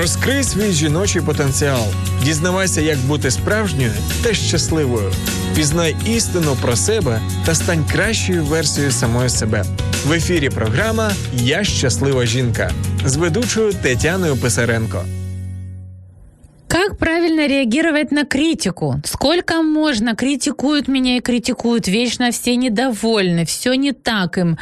[0.00, 1.84] Розкрий свій жіночий потенціал.
[2.24, 5.12] Дізнавайся, як бути справжньою та щасливою.
[5.56, 9.64] Пізнай істину про себе та стань кращою версією самої себе.
[10.06, 12.70] В ефірі програма Я щаслива жінка
[13.04, 15.04] з ведучою Тетяною Писаренко.
[17.38, 19.00] Правильно реагировать на критику?
[19.04, 20.16] Сколько можно?
[20.16, 21.86] Критикуют меня и критикуют.
[21.86, 24.58] Вечно все недовольны, все не так им.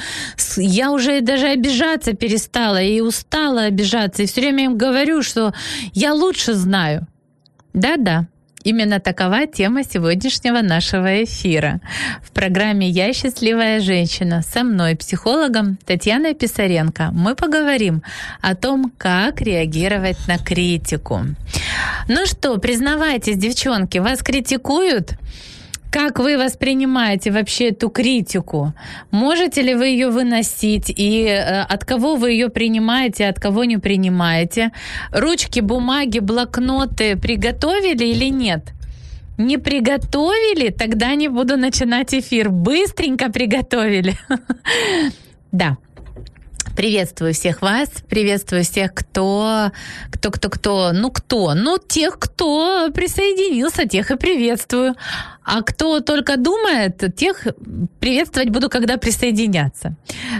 [0.58, 4.24] Я уже даже обижаться перестала и устала обижаться.
[4.24, 5.54] И все время им говорю, что
[5.94, 7.06] я лучше знаю.
[7.72, 8.26] Да-да,
[8.66, 11.80] Именно такова тема сегодняшнего нашего эфира.
[12.20, 18.02] В программе «Я счастливая женщина» со мной, психологом Татьяной Писаренко, мы поговорим
[18.40, 21.20] о том, как реагировать на критику.
[22.08, 25.12] Ну что, признавайтесь, девчонки, вас критикуют?
[25.96, 28.74] Как вы воспринимаете вообще эту критику?
[29.10, 30.92] Можете ли вы ее выносить?
[30.94, 34.72] И э, от кого вы ее принимаете, от кого не принимаете?
[35.10, 38.74] Ручки, бумаги, блокноты приготовили или нет?
[39.38, 40.68] Не приготовили?
[40.68, 42.50] Тогда не буду начинать эфир.
[42.50, 44.18] Быстренько приготовили.
[45.52, 45.78] Да.
[46.76, 49.70] Приветствую всех вас, приветствую всех, кто,
[50.10, 54.94] кто, кто, кто, ну кто, ну тех, кто присоединился, тех и приветствую.
[55.46, 57.46] А кто только думает, тех
[58.00, 59.94] приветствовать буду, когда присоединятся.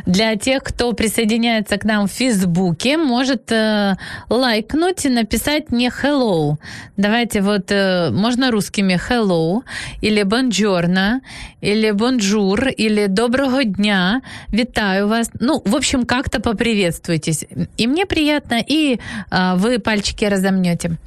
[0.04, 3.94] Для тех, кто присоединяется к нам в Фейсбуке, может э,
[4.28, 6.56] лайкнуть и написать мне hello.
[6.96, 9.62] Давайте вот, э, можно русскими hello,
[10.00, 11.20] или buongiorno,
[11.60, 15.30] или bonjour, или доброго дня, витаю вас.
[15.38, 17.44] Ну, в общем, как-то поприветствуйтесь.
[17.76, 18.98] И мне приятно, и
[19.30, 20.98] э, вы пальчики разомнете.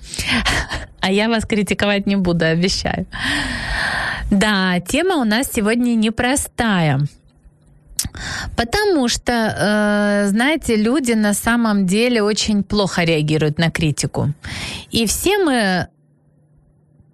[1.02, 3.06] А я вас критиковать не буду, обещаю.
[4.32, 7.00] Да, тема у нас сегодня непростая.
[8.56, 14.34] Потому что, э, знаете, люди на самом деле очень плохо реагируют на критику.
[14.92, 15.88] И все мы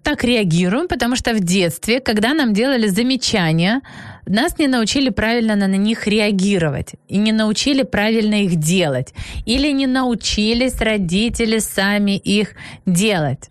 [0.02, 3.80] так реагируем, потому что в детстве, когда нам делали замечания,
[4.26, 9.14] нас не научили правильно на них реагировать и не научили правильно их делать.
[9.46, 12.54] Или не научились родители сами их
[12.86, 13.50] делать.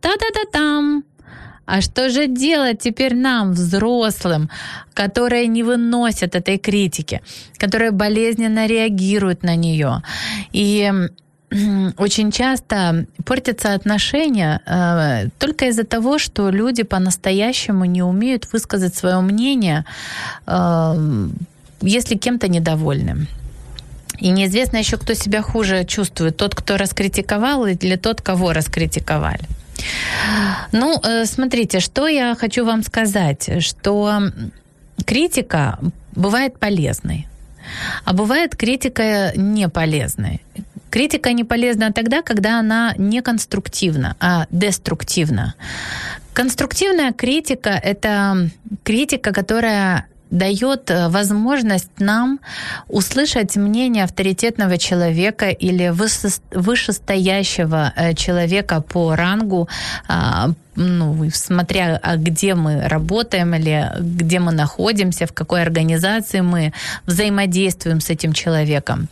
[0.00, 1.04] Та-та-та-там!
[1.66, 4.50] А что же делать теперь нам, взрослым,
[4.92, 7.20] которые не выносят этой критики,
[7.58, 10.02] которые болезненно реагируют на нее?
[10.52, 10.92] И
[11.96, 19.20] очень часто портятся отношения э, только из-за того, что люди по-настоящему не умеют высказать свое
[19.20, 19.84] мнение,
[20.46, 21.28] э,
[21.82, 23.26] если кем-то недовольны.
[24.18, 29.59] И неизвестно еще, кто себя хуже чувствует, тот, кто раскритиковал, или тот, кого раскритиковали.
[30.72, 34.22] Ну, э, смотрите, что я хочу вам сказать, что
[35.04, 35.78] критика
[36.12, 37.26] бывает полезной,
[38.04, 40.40] а бывает критика не полезной.
[40.90, 45.54] Критика не полезна тогда, когда она не конструктивна, а деструктивна.
[46.32, 48.50] Конструктивная критика— это
[48.82, 52.40] критика, которая дает э, возможность нам
[52.88, 55.92] услышать мнение авторитетного человека или
[56.52, 59.68] вышестоящего э, человека по рангу,
[60.08, 66.72] а, ну, смотря а, где мы работаем или где мы находимся, в какой организации мы
[67.06, 69.08] взаимодействуем с этим человеком.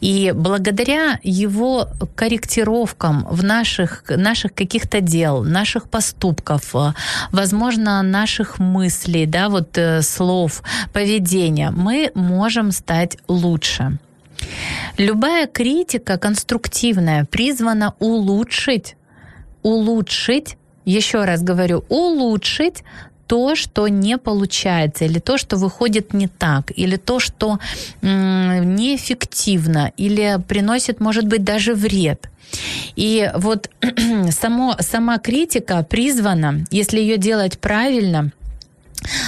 [0.00, 6.94] И благодаря его корректировкам в наших, наших каких-то дел, наших поступков, а,
[7.32, 10.62] возможно, наших мыслей, да, вот э, слов,
[10.92, 13.98] поведения, мы можем стать лучше.
[14.98, 18.94] Любая критика конструктивная призвана улучшить
[19.62, 20.57] улучшить
[20.88, 22.82] еще раз говорю, улучшить
[23.26, 27.58] то, что не получается, или то, что выходит не так, или то, что
[28.00, 32.30] м- неэффективно, или приносит, может быть, даже вред.
[32.96, 33.70] И вот
[34.30, 38.32] само, сама критика призвана, если ее делать правильно,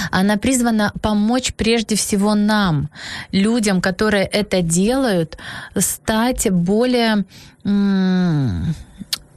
[0.09, 2.89] она призвана помочь прежде всего нам,
[3.31, 5.37] людям, которые это делают,
[5.77, 7.25] стать более,
[7.63, 8.73] м-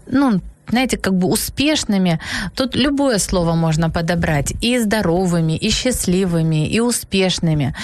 [0.07, 2.21] ну, знаете, как бы успешными,
[2.55, 7.75] тут любое слово можно подобрать, и здоровыми, и счастливыми, и успешными.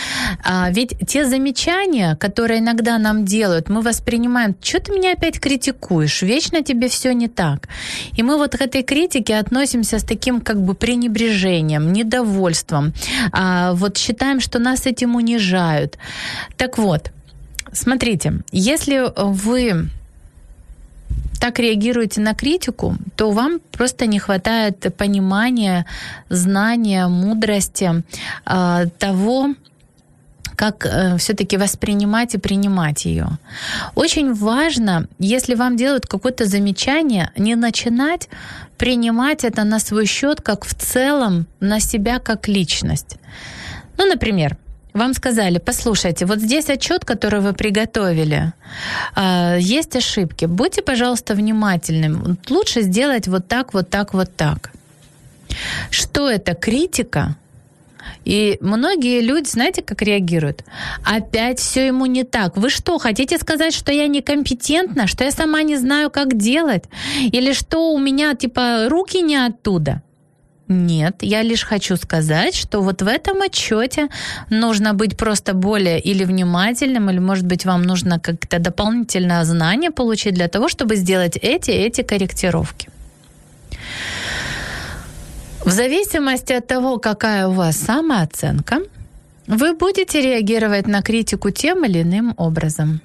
[0.45, 6.23] А ведь те замечания, которые иногда нам делают, мы воспринимаем, что ты меня опять критикуешь,
[6.23, 7.69] вечно тебе все не так.
[8.17, 12.93] И мы вот к этой критике относимся с таким как бы пренебрежением, недовольством,
[13.33, 15.99] а вот считаем, что нас этим унижают.
[16.57, 17.11] Так вот,
[17.73, 19.91] смотрите, если вы
[21.41, 25.87] так реагируете на критику, то вам просто не хватает понимания,
[26.29, 28.05] знания, мудрости
[28.47, 29.55] э, того,
[30.61, 33.27] как э, все-таки воспринимать и принимать ее.
[33.95, 38.29] Очень важно, если вам делают какое-то замечание, не начинать
[38.77, 43.17] принимать это на свой счет, как в целом на себя как личность.
[43.97, 44.59] Ну, например,
[44.95, 48.53] вам сказали, послушайте, вот здесь отчет, который вы приготовили,
[49.15, 50.47] а, есть ошибки.
[50.47, 52.39] Будьте, пожалуйста, внимательным.
[52.49, 54.73] Лучше сделать вот так, вот так, вот так.
[55.91, 56.55] Что это?
[56.55, 57.37] Критика?
[58.25, 60.65] И многие люди, знаете, как реагируют?
[61.05, 62.57] Опять все ему не так.
[62.57, 66.85] Вы что, хотите сказать, что я некомпетентна, что я сама не знаю, как делать?
[67.21, 70.03] Или что у меня, типа, руки не оттуда?
[70.73, 74.09] Нет, я лишь хочу сказать, что вот в этом отчете
[74.51, 80.35] нужно быть просто более или внимательным, или, может быть, вам нужно как-то дополнительное знание получить
[80.35, 82.89] для того, чтобы сделать эти эти корректировки.
[85.65, 88.79] В зависимости от того, какая у вас самооценка,
[89.49, 93.01] вы будете реагировать на критику тем или иным образом.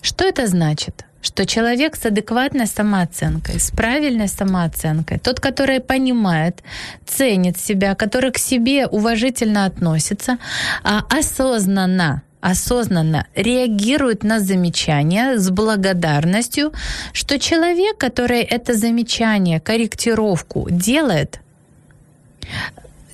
[0.00, 1.05] Что это значит?
[1.22, 6.62] Что человек с адекватной самооценкой, с правильной самооценкой, тот, который понимает,
[7.06, 10.38] ценит себя, который к себе уважительно относится,
[10.82, 16.72] а осознанно осознанно реагирует на замечания с благодарностью,
[17.12, 21.40] что человек, который это замечание, корректировку делает,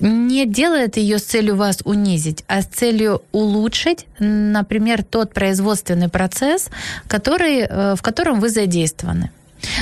[0.03, 6.69] не делает ее с целью вас унизить, а с целью улучшить, например, тот производственный процесс,
[7.07, 9.31] который, э, в котором вы задействованы.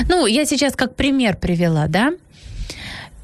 [0.08, 2.12] Ну, я сейчас как пример привела, да?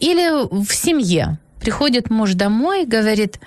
[0.01, 3.39] Или в семье приходит муж домой говорит,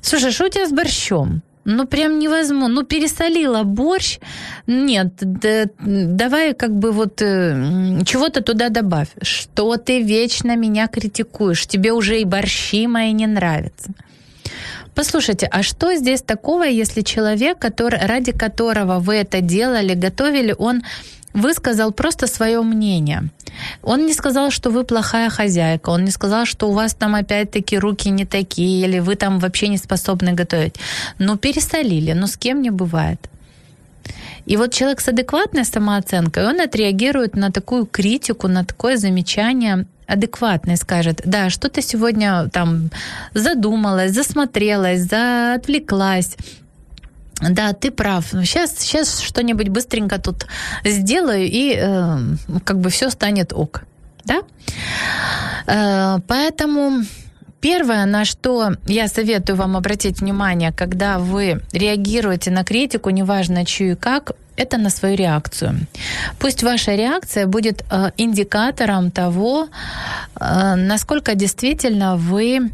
[0.00, 1.42] слушай, что у тебя с борщом?
[1.64, 2.68] Ну прям невозможно.
[2.68, 4.18] Ну пересолила борщ.
[4.66, 9.08] Нет, да, давай как бы вот э, чего-то туда добавь.
[9.22, 11.66] Что ты вечно меня критикуешь?
[11.66, 13.90] Тебе уже и борщи мои не нравятся.
[14.94, 20.82] Послушайте, а что здесь такого, если человек, который, ради которого вы это делали, готовили, он
[21.34, 23.24] высказал просто свое мнение.
[23.82, 27.78] Он не сказал, что вы плохая хозяйка, он не сказал, что у вас там опять-таки
[27.78, 30.76] руки не такие, или вы там вообще не способны готовить.
[31.18, 33.28] Ну, пересолили, ну с кем не бывает.
[34.46, 40.72] И вот человек с адекватной самооценкой, он отреагирует на такую критику, на такое замечание адекватно
[40.72, 42.90] и скажет, да, что ты сегодня там
[43.34, 45.60] задумалась, засмотрелась, за...
[47.40, 48.26] да, ты прав.
[48.30, 50.46] Сейчас, сейчас что-нибудь быстренько тут
[50.84, 52.18] сделаю, и э,
[52.64, 53.82] как бы все станет ок.
[54.24, 54.42] Да?
[55.66, 57.02] Э, поэтому
[57.60, 63.92] первое, на что я советую вам обратить внимание, когда вы реагируете на критику, неважно чью
[63.92, 65.86] и как, это на свою реакцию.
[66.38, 69.68] Пусть ваша реакция будет э, индикатором того,
[70.38, 72.70] э, насколько действительно вы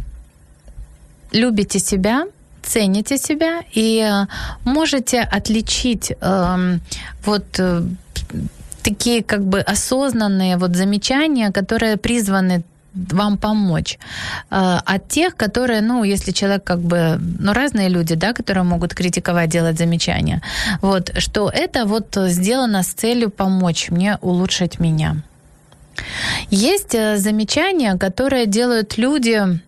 [1.33, 2.27] любите себя,
[2.63, 4.27] цените себя и э,
[4.65, 6.79] можете отличить э,
[7.25, 7.61] вот
[8.83, 12.63] такие как бы осознанные вот замечания, которые призваны
[12.95, 13.99] вам помочь.
[14.51, 18.95] Э, от тех, которые, ну, если человек как бы, ну, разные люди, да, которые могут
[18.95, 20.41] критиковать, делать замечания,
[20.83, 25.17] вот, что это вот сделано с целью помочь мне улучшить меня.
[26.51, 29.61] Есть э, замечания, которые делают люди,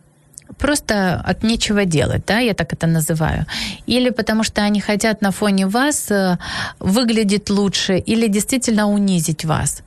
[0.58, 3.46] просто от нечего делать, да, я так это называю.
[3.86, 6.38] Или потому что они хотят на фоне вас э,
[6.78, 9.82] выглядеть лучше или действительно унизить вас.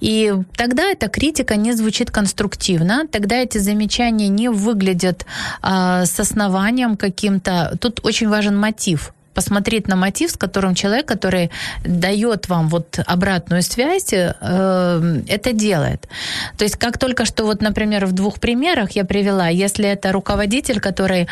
[0.00, 5.26] И тогда эта критика не звучит конструктивно, тогда эти замечания не выглядят
[5.62, 7.76] а, с основанием каким-то.
[7.80, 11.50] Тут очень важен мотив посмотреть на мотив, с которым человек, который
[11.84, 16.08] дает вам вот обратную связь, э, это делает.
[16.56, 20.80] То есть как только что вот, например, в двух примерах я привела, если это руководитель,
[20.80, 21.28] который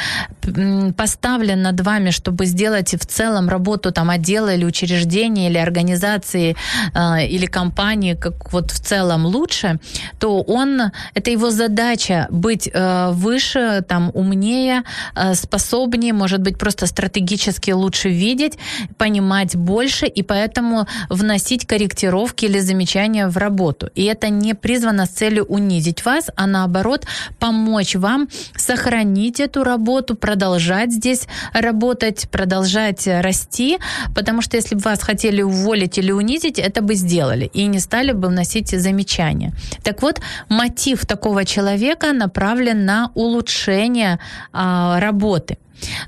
[0.96, 6.56] поставлен над вами, чтобы сделать в целом работу там отдела или учреждения или организации
[6.94, 9.78] э, или компании как вот в целом лучше,
[10.18, 14.82] то он, это его задача быть э, выше, там умнее,
[15.16, 18.58] э, способнее, может быть просто стратегически лучше лучше видеть,
[18.98, 23.88] понимать больше и поэтому вносить корректировки или замечания в работу.
[23.94, 27.06] И это не призвано с целью унизить вас, а наоборот
[27.38, 33.78] помочь вам сохранить эту работу, продолжать здесь работать, продолжать расти,
[34.14, 38.12] потому что если бы вас хотели уволить или унизить, это бы сделали и не стали
[38.12, 39.52] бы вносить замечания.
[39.84, 44.18] Так вот, мотив такого человека направлен на улучшение
[44.52, 45.56] а, работы.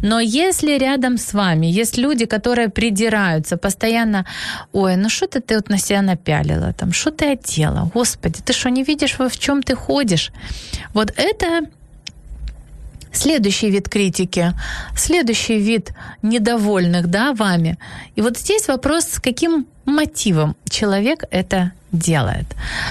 [0.00, 4.24] Но если рядом с вами есть люди, которые придираются постоянно,
[4.72, 8.52] ой, ну что ты, ты вот на себя напялила, там, что ты одела, господи, ты
[8.52, 10.32] что, не видишь, в чем ты ходишь?
[10.94, 11.66] Вот это
[13.16, 14.52] Следующий вид критики,
[14.94, 17.78] следующий вид недовольных да, вами.
[18.14, 22.44] И вот здесь вопрос, с каким мотивом человек это делает.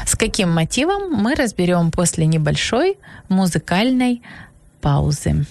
[0.04, 2.98] С каким мотивом мы разберем после небольшой
[3.30, 4.24] музыкальной
[4.82, 5.46] паузы.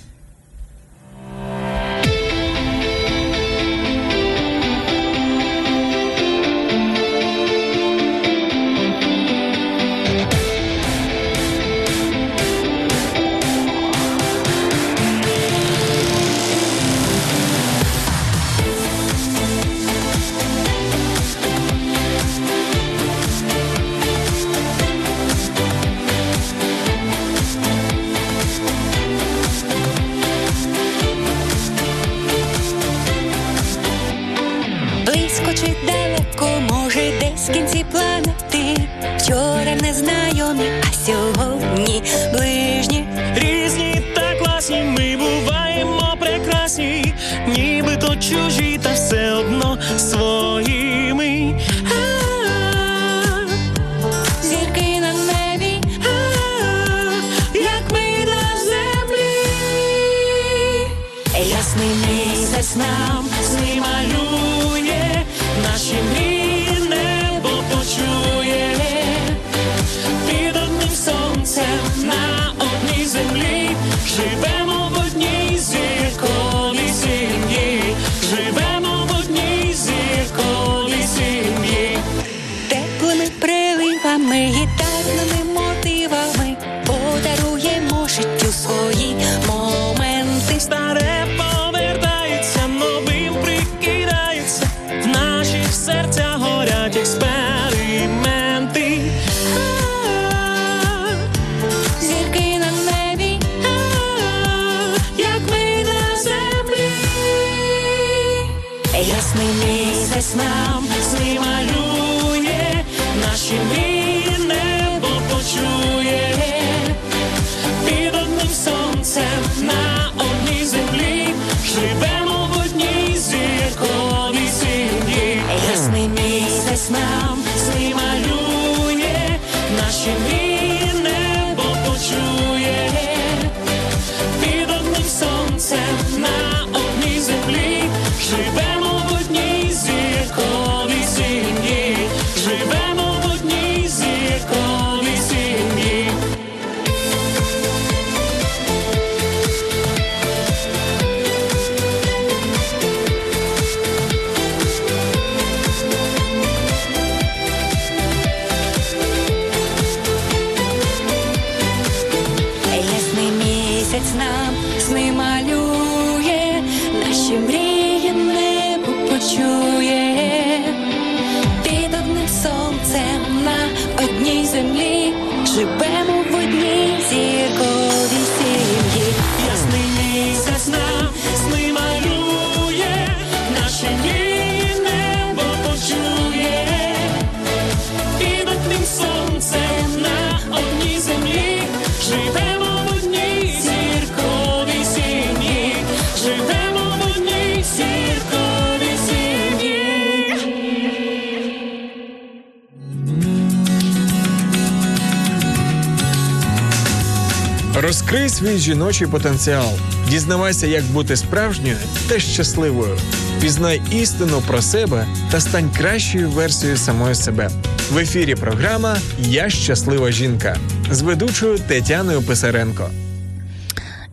[208.45, 209.73] Свій жіночий потенціал.
[210.09, 211.77] Дізнавайся, як бути справжньою
[212.09, 212.99] та щасливою.
[213.41, 217.51] Пізнай істину про себе та стань кращою версією самої себе.
[217.93, 220.57] В ефірі програма Я щаслива жінка
[220.91, 222.91] з ведучою Тетяною Писаренко.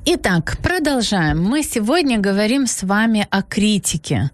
[0.03, 1.43] Итак, продолжаем.
[1.43, 4.31] Мы сегодня говорим с вами о критике.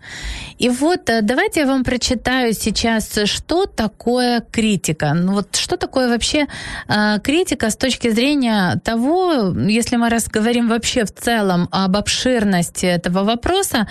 [0.58, 5.14] И вот э, давайте я вам прочитаю сейчас, что такое критика.
[5.14, 6.48] Ну вот что такое вообще
[6.88, 13.26] э, критика с точки зрения того, если мы разговариваем вообще в целом об обширности этого
[13.26, 13.90] вопроса,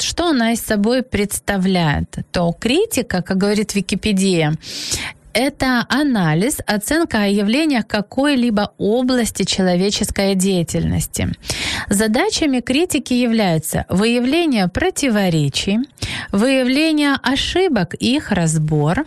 [0.00, 2.16] что она из собой представляет.
[2.32, 4.54] То критика, как говорит Википедия,
[5.38, 11.28] это анализ, оценка о явлениях какой-либо области человеческой деятельности.
[11.88, 15.78] Задачами критики являются выявление противоречий,
[16.32, 19.04] выявление ошибок и их разбор,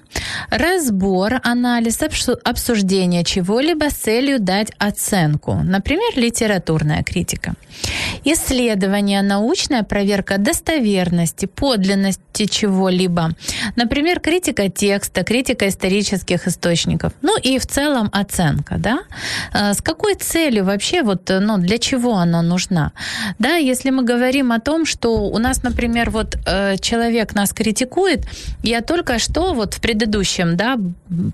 [0.50, 2.00] разбор, анализ,
[2.44, 7.54] обсуждение чего-либо с целью дать оценку, например, литературная критика.
[8.24, 13.32] Исследование, научная проверка достоверности, подлинности чего-либо,
[13.76, 17.14] например, критика текста, критика исторических источников.
[17.22, 19.00] Ну и в целом оценка, да?
[19.54, 22.92] А, с какой целью вообще, вот, ну, для чего она нужна?
[23.40, 28.26] Да, если мы говорим о том, что у нас, например, вот э, человек нас критикует,
[28.64, 30.78] я только что вот в предыдущем, да,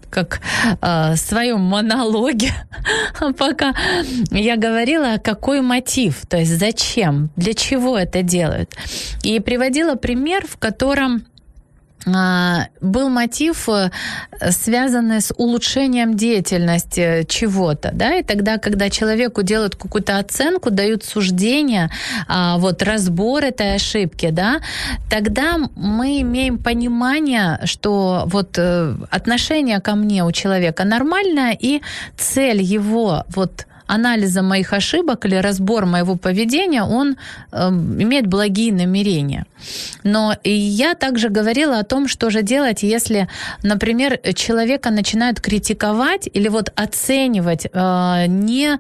[0.10, 0.42] как
[0.82, 2.52] э, своем монологе,
[3.38, 3.74] пока
[4.32, 8.70] я говорила, какой мотив, то есть зачем, для чего это делают.
[9.24, 11.24] И приводила пример, в котором
[12.06, 13.90] был мотив, э,
[14.52, 21.90] связанный с улучшением деятельности чего-то, да, и тогда, когда человеку делают какую-то оценку, дают суждение,
[22.28, 24.62] а, вот разбор этой ошибки, да,
[25.10, 31.82] тогда мы имеем понимание, что вот э, отношение ко мне у человека нормальное, и
[32.16, 37.18] цель его вот анализа моих ошибок или разбор моего поведения, он
[37.52, 39.46] э, имеет благие намерения.
[40.04, 43.28] Но я также говорила о том, что же делать, если,
[43.64, 48.78] например, человека начинают критиковать или вот оценивать э, не,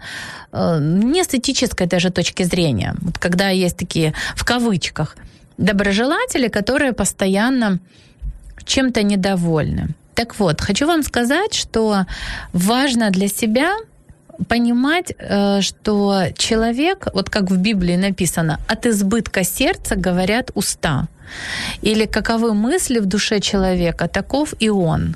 [0.51, 5.15] э, не с этической даже точки зрения, вот когда есть такие в кавычках
[5.57, 7.79] доброжелатели, которые постоянно
[8.65, 9.89] чем-то недовольны.
[10.13, 12.05] Так вот, хочу вам сказать, что
[12.53, 13.75] важно для себя
[14.47, 21.07] понимать, э, что человек, вот как в Библии написано, от избытка сердца говорят уста.
[21.81, 25.15] Или каковы мысли в душе человека, таков и он.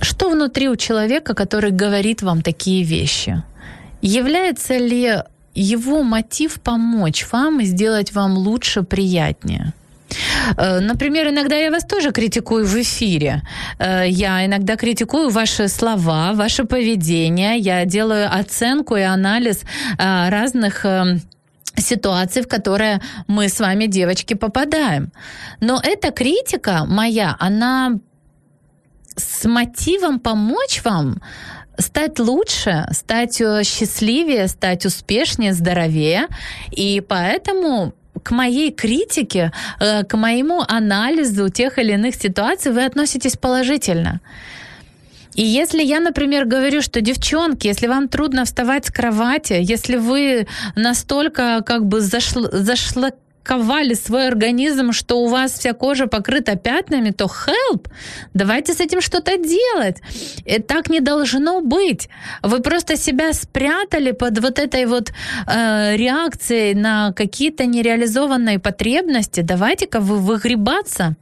[0.00, 3.42] Что внутри у человека, который говорит вам такие вещи?
[4.02, 5.22] Является ли
[5.54, 9.72] его мотив помочь вам и сделать вам лучше, приятнее?
[10.56, 13.42] Э, например, иногда я вас тоже критикую в эфире.
[13.78, 17.58] Э, я иногда критикую ваши слова, ваше поведение.
[17.58, 19.62] Я делаю оценку и анализ
[19.98, 20.86] э, разных
[21.76, 25.12] ситуаций, в которые мы с вами, девочки, попадаем.
[25.60, 27.98] Но эта критика моя, она
[29.16, 31.20] с мотивом помочь вам
[31.78, 36.26] стать лучше, стать счастливее, стать успешнее, здоровее.
[36.70, 43.36] И поэтому к моей критике, э, к моему анализу тех или иных ситуаций вы относитесь
[43.36, 44.20] положительно.
[45.34, 50.46] И если я, например, говорю, что девчонки, если вам трудно вставать с кровати, если вы
[50.74, 53.10] настолько как бы зашло, зашло
[53.42, 57.88] ковали свой организм, что у вас вся кожа покрыта пятнами, то help,
[58.34, 59.96] давайте с этим что-то делать.
[60.44, 62.08] И так не должно быть.
[62.42, 65.10] Вы просто себя спрятали под вот этой вот
[65.46, 69.40] э, реакцией на какие-то нереализованные потребности.
[69.40, 71.16] Давайте-ка вы выгребаться.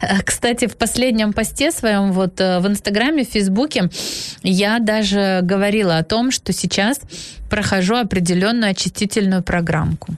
[0.00, 3.90] Э, кстати, в последнем посте своем вот э, в Инстаграме, в Фейсбуке
[4.42, 7.00] я даже говорила о том, что сейчас
[7.50, 10.14] прохожу определенную очистительную программку.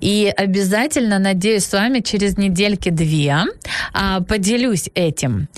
[0.00, 3.44] И обязательно, надеюсь, с вами через недельки-две
[3.92, 5.48] а, поделюсь этим.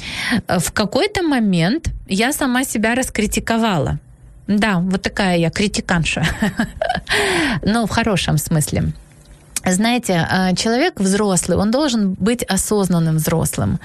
[0.49, 3.99] В какой-то момент я сама себя раскритиковала.
[4.47, 6.27] Да, вот такая я критиканша.
[7.63, 8.93] Но в хорошем смысле.
[9.67, 13.81] Знаете, а, человек взрослый, он должен быть осознанным взрослым.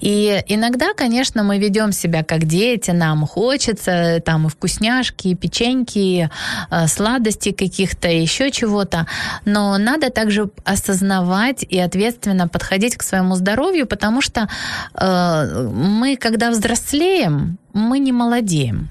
[0.00, 5.98] И иногда, конечно, мы ведем себя как дети, нам хочется там и вкусняшки, и печеньки,
[5.98, 6.28] и
[6.70, 9.06] а, сладости каких-то, еще чего-то.
[9.44, 14.48] Но надо также осознавать и ответственно подходить к своему здоровью, потому что
[14.94, 18.90] э, мы, когда взрослеем, мы не молодеем.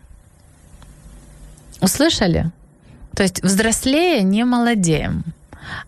[1.82, 2.52] Услышали?
[3.16, 5.24] То есть взрослее не молодеем.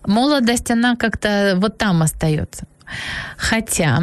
[0.06, 2.66] Молодость, она как-то вот там остается.
[3.38, 4.02] Хотя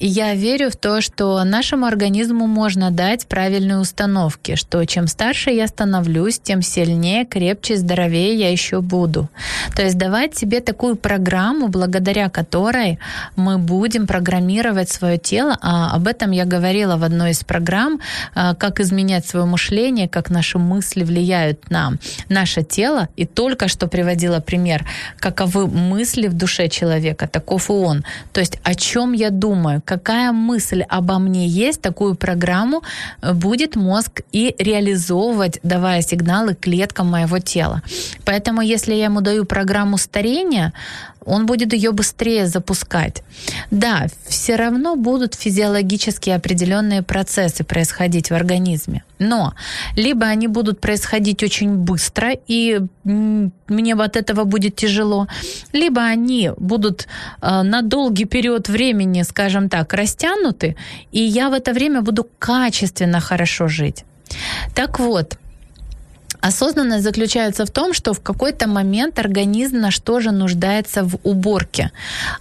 [0.00, 5.68] я верю в то, что нашему организму можно дать правильные установки, что чем старше я
[5.68, 9.28] становлюсь, тем сильнее, крепче, здоровее я еще буду.
[9.76, 12.98] То есть давать себе такую программу, благодаря которой
[13.36, 15.56] мы будем программировать свое тело.
[15.62, 18.00] А об этом я говорила в одной из программ,
[18.34, 21.92] а, как изменять свое мышление, как наши мысли влияют на
[22.28, 23.08] наше тело.
[23.14, 24.84] И только что приводила пример,
[25.18, 28.04] каковы мысли в душе человека, таков и он.
[28.32, 32.82] То есть о чем я думаю, какая мысль обо мне есть, такую программу
[33.22, 37.82] э, будет мозг и реализовывать, давая сигналы клеткам моего тела.
[38.24, 40.72] Поэтому если я ему даю программу старения,
[41.26, 43.22] он будет ее быстрее запускать.
[43.70, 49.02] Да, все равно будут физиологически определенные процессы происходить в организме.
[49.18, 49.54] Но
[49.96, 55.28] либо они будут происходить очень быстро, и мне от этого будет тяжело,
[55.72, 57.06] либо они будут
[57.40, 60.76] э, на долгий период времени, скажем так, растянуты,
[61.12, 64.04] и я в это время буду качественно хорошо жить.
[64.74, 65.38] Так вот,
[66.44, 71.90] Осознанность заключается в том, что в какой-то момент организм наш тоже нуждается в уборке,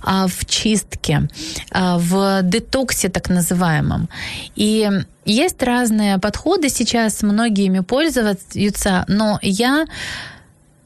[0.02, 1.30] а, в чистке,
[1.72, 4.10] а, в детоксе так называемом.
[4.58, 4.89] И
[5.24, 9.86] есть разные подходы сейчас, многие ими пользуются, но я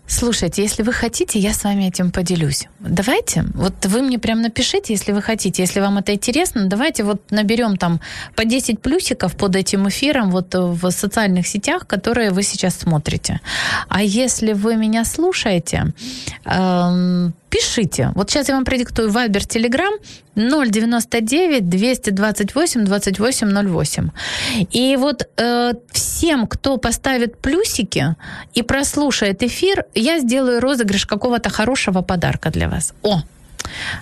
[0.07, 2.67] Слушайте, если вы хотите, я с вами этим поделюсь.
[2.79, 7.29] Давайте, вот вы мне прям напишите, если вы хотите, если вам это интересно, давайте вот
[7.29, 7.99] наберем там
[8.35, 13.41] по 10 плюсиков под этим эфиром вот в социальных сетях, которые вы сейчас смотрите.
[13.89, 15.93] А если вы меня слушаете,
[16.45, 18.11] эм, пишите.
[18.15, 19.91] Вот сейчас я вам продиктую Viber, Telegram
[20.35, 24.09] 099 228 2808.
[24.71, 28.15] И вот э, всем, кто поставит плюсики
[28.53, 32.93] и прослушает эфир, я сделаю розыгрыш какого-то хорошего подарка для вас.
[33.03, 33.21] О,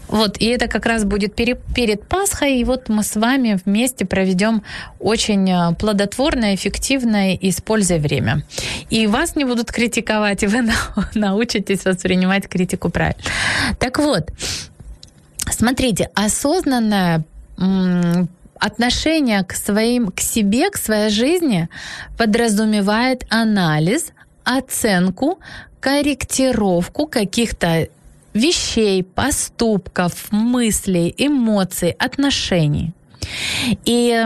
[0.08, 4.64] вот, и это как раз будет перед, Пасхой, и вот мы с вами вместе проведем
[5.00, 8.44] очень э, плодотворное, эффективное и с пользой время.
[8.90, 10.70] И вас не будут критиковать, и вы
[11.16, 13.22] научитесь воспринимать критику правильно.
[13.80, 14.30] Так вот,
[15.50, 17.24] смотрите, осознанное
[18.60, 21.70] отношение к своим, к себе, к своей жизни
[22.18, 24.12] подразумевает анализ,
[24.44, 25.40] оценку,
[25.80, 27.88] корректировку каких-то
[28.36, 32.94] вещей, поступков, мыслей, эмоций, отношений.
[33.86, 34.24] И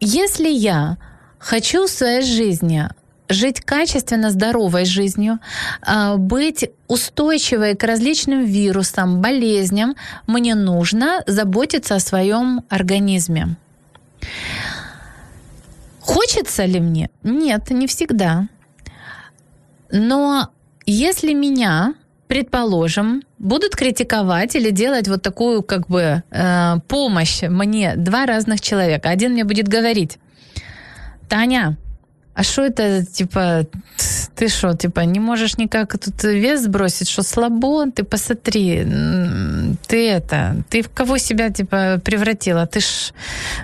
[0.00, 0.96] если я
[1.38, 2.88] хочу в своей жизни
[3.28, 5.38] жить качественно здоровой жизнью,
[5.82, 9.94] а, быть устойчивой к различным вирусам, болезням,
[10.26, 13.56] мне нужно заботиться о своем организме.
[16.00, 17.10] Хочется ли мне?
[17.22, 18.48] Нет, не всегда.
[19.92, 20.48] Но
[20.86, 21.94] если меня
[22.30, 29.08] предположим, будут критиковать или делать вот такую как бы э, помощь мне два разных человека.
[29.08, 30.18] Один мне будет говорить,
[31.28, 31.76] Таня,
[32.32, 33.66] а что это, типа,
[34.36, 37.90] ты что, типа, не можешь никак тут вес сбросить, что слабо?
[37.90, 38.84] Ты посмотри,
[39.90, 42.64] ты это, ты в кого себя, типа, превратила?
[42.66, 43.12] Ты ж,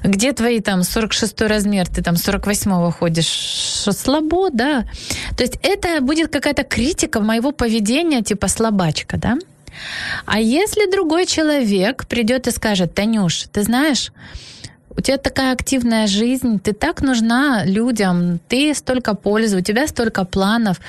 [0.02, 4.84] где твои там 46 размер, ты там 48-го ходишь, что слабо, да?
[5.36, 9.38] То есть это будет какая-то критика моего поведения, типа, слабачка, да?
[10.24, 14.10] А если другой человек придет и скажет, Танюш, ты знаешь,
[14.96, 20.24] у тебя такая активная жизнь, ты так нужна людям, ты столько пользы, у тебя столько
[20.24, 20.80] планов.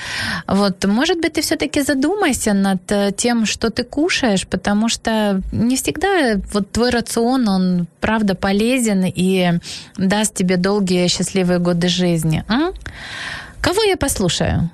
[0.48, 5.76] Вот, может быть, ты все-таки задумайся над э, тем, что ты кушаешь, потому что не
[5.76, 9.60] всегда вот твой рацион, он правда полезен и
[9.98, 12.44] даст тебе долгие счастливые годы жизни.
[12.48, 12.72] А?
[13.62, 14.70] Кого я послушаю?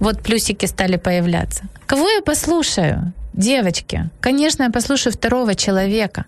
[0.00, 1.64] Вот плюсики стали появляться.
[1.86, 3.12] Кого я послушаю?
[3.32, 6.26] Девочки, конечно, я послушаю второго человека,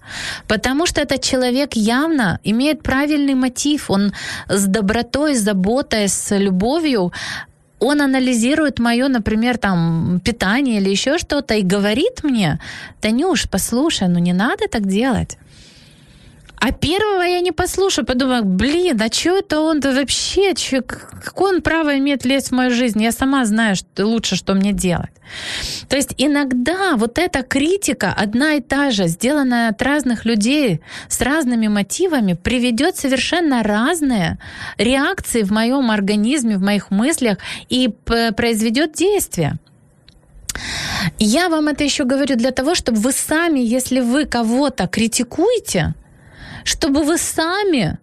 [0.48, 3.90] потому что этот человек явно имеет правильный мотив.
[3.90, 4.12] Он
[4.48, 7.12] с добротой, с заботой, с любовью
[7.80, 12.58] он анализирует мое, например, там, питание или еще что-то и говорит мне,
[13.00, 15.36] Танюш, послушай, ну не надо так делать.
[16.66, 21.60] А первого я не послушаю, подумаю, блин, а что это он-то вообще, чё, какое он
[21.60, 23.02] право имеет лезть в мою жизнь?
[23.02, 25.10] Я сама знаю что лучше, что мне делать.
[25.90, 31.20] То есть иногда вот эта критика одна и та же, сделанная от разных людей с
[31.20, 34.38] разными мотивами, приведет совершенно разные
[34.78, 37.36] реакции в моем организме, в моих мыслях
[37.68, 37.90] и
[38.36, 39.58] произведет действие.
[41.18, 45.94] Я вам это еще говорю для того, чтобы вы сами, если вы кого-то критикуете,
[46.64, 47.98] чтобы вы сами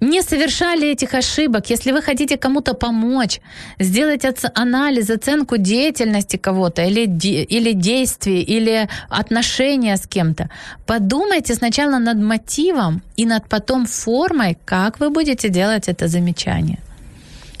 [0.00, 3.40] не совершали этих ошибок, если вы хотите кому-то помочь,
[3.80, 10.48] сделать анализ, оценку деятельности кого-то или, или действий, или отношения с кем-то,
[10.86, 16.78] подумайте сначала над мотивом и над потом формой, как вы будете делать это замечание,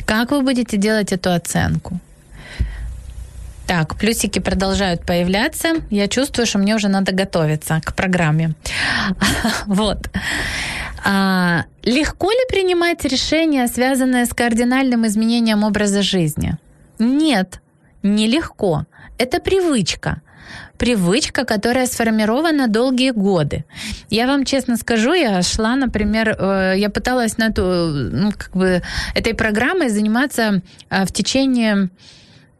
[0.06, 1.98] как вы будете делать эту оценку.
[3.66, 5.74] Так, плюсики продолжают появляться.
[5.90, 8.54] Я чувствую, что мне уже надо готовиться к программе.
[9.66, 10.10] Вот.
[11.06, 16.56] А, легко ли принимать решения, связанные с кардинальным изменением образа жизни?
[16.98, 17.60] Нет,
[18.02, 18.86] нелегко.
[19.18, 20.22] Это привычка
[20.78, 23.64] привычка, которая сформирована долгие годы.
[24.10, 28.82] Я вам честно скажу, я шла, например, э, я пыталась на эту, ну, как бы,
[29.14, 31.88] этой программой заниматься э, в течение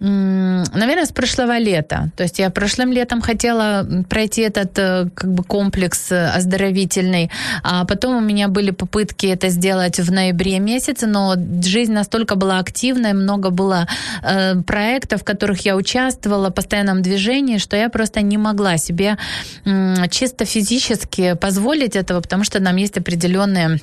[0.04, 2.10] Наверное, с прошлого лета.
[2.16, 7.30] То есть я прошлым летом хотела пройти этот э, как бы комплекс э, оздоровительный,
[7.62, 12.58] а потом у меня были попытки это сделать в ноябре месяце, но жизнь настолько была
[12.58, 13.88] активная, много было
[14.22, 19.16] э, проектов, в которых я участвовала, в постоянном движении, что я просто не могла себе
[19.64, 23.78] э, чисто физически позволить этого, потому что нам есть определенные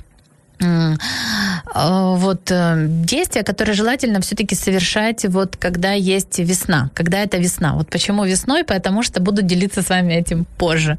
[1.73, 7.73] вот э, действия, которые желательно все-таки совершать вот когда есть весна, когда это весна.
[7.73, 10.97] Вот почему весной, потому что буду делиться с вами этим позже.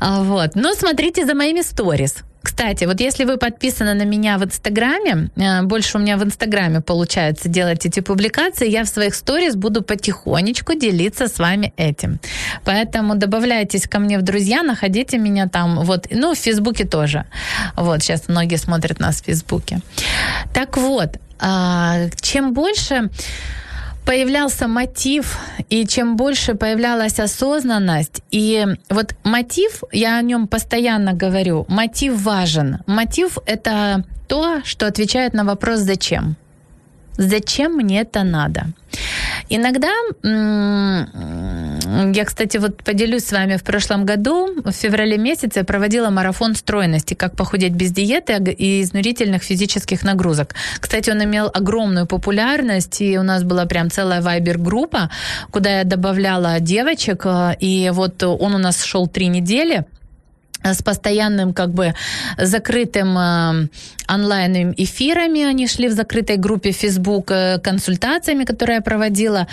[0.00, 0.54] А, вот.
[0.54, 2.16] Но смотрите за моими сторис.
[2.42, 6.80] Кстати, вот если вы подписаны на меня в Инстаграме, э, больше у меня в Инстаграме
[6.80, 12.18] получается делать эти публикации, я в своих сторис буду потихонечку делиться с вами этим.
[12.64, 17.24] Поэтому добавляйтесь ко мне в друзья, находите меня там, вот, ну, в Фейсбуке тоже.
[17.76, 19.80] Вот, сейчас многие смотрят нас в Фейсбуке.
[20.54, 23.10] Так вот, а, чем больше
[24.08, 31.66] появлялся мотив, и чем больше появлялась осознанность, и вот мотив, я о нем постоянно говорю,
[31.68, 32.78] мотив важен.
[32.86, 36.36] Мотив— это то, что отвечает на вопрос «зачем?».
[37.18, 38.66] Зачем мне это надо?
[39.50, 39.92] Иногда,
[42.14, 47.14] я, кстати, вот поделюсь с вами, в прошлом году, в феврале месяце, проводила марафон стройности,
[47.14, 50.54] как похудеть без диеты и изнурительных физических нагрузок.
[50.80, 55.10] Кстати, он имел огромную популярность, и у нас была прям целая вайбер-группа,
[55.50, 59.84] куда я добавляла девочек, э, и вот он у нас шел три недели,
[60.64, 61.94] с постоянным как бы
[62.36, 63.68] закрытым э,
[64.08, 65.44] онлайн эфирами.
[65.44, 69.46] Они шли в закрытой группе Facebook э, консультациями, которые я проводила.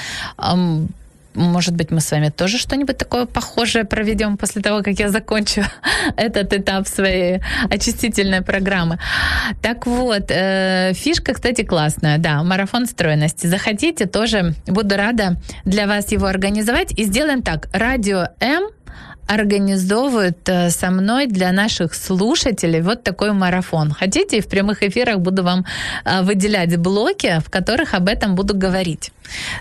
[1.35, 5.63] Может быть, мы с вами тоже что-нибудь такое похожее проведем после того, как я закончу
[6.17, 8.99] этот этап своей очистительной программы.
[9.61, 13.47] Так вот, э, фишка, кстати, классная, да, марафон стройности.
[13.47, 16.91] Захотите, тоже буду рада для вас его организовать.
[16.97, 18.69] И сделаем так, радио М
[19.27, 23.91] организовывают э, со мной для наших слушателей вот такой марафон.
[23.91, 25.65] Хотите, в прямых эфирах буду вам
[26.05, 29.11] э, выделять блоки, в которых об этом буду говорить.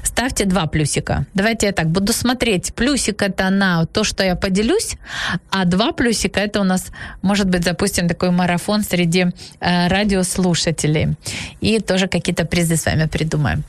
[0.02, 1.26] Ставьте два плюсика.
[1.34, 2.74] Давайте я так буду смотреть.
[2.74, 4.96] Плюсик это на то, что я поделюсь,
[5.50, 6.86] а два плюсика это у нас,
[7.22, 9.26] может быть, запустим такой марафон среди
[9.60, 11.16] э, радиослушателей.
[11.60, 13.64] И тоже какие-то призы с вами придумаем.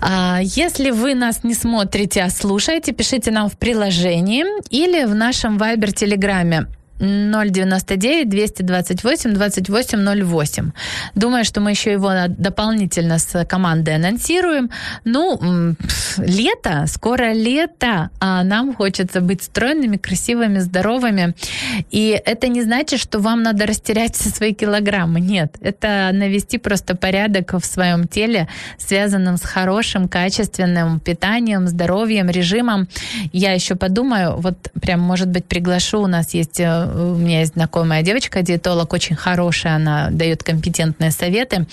[0.00, 5.58] А, если вы нас не смотрите, а слушаете, пишите нам в приложении или в нашем
[5.58, 6.66] Вайбер-телеграме
[6.98, 10.72] 099 228 2808.
[11.14, 14.70] Думаю, что мы еще его дополнительно с командой анонсируем.
[15.04, 15.74] Ну,
[16.18, 21.34] лето, скоро лето, а нам хочется быть стройными, красивыми, здоровыми.
[21.90, 25.20] И это не значит, что вам надо растерять все свои килограммы.
[25.20, 32.88] Нет, это навести просто порядок в своем теле, связанным с хорошим, качественным питанием, здоровьем, режимом.
[33.32, 37.54] Я еще подумаю, вот прям, может быть, приглашу, у нас есть э, у меня есть
[37.54, 41.66] знакомая девочка, диетолог очень хорошая, она дает компетентные советы.